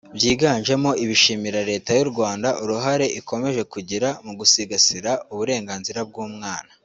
byiganjemo 0.17 0.91
ibishimira 1.03 1.59
Leta 1.69 1.91
y’u 1.97 2.09
Rwanda 2.11 2.49
uruhare 2.63 3.05
ikomeje 3.19 3.61
kugira 3.73 4.07
mu 4.25 4.33
gusigasira 4.39 5.11
uburenganzira 5.33 5.99
bw’umwana 6.09 6.71